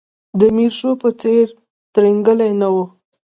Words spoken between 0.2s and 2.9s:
د میرشو په څېر ترینګلی نه و.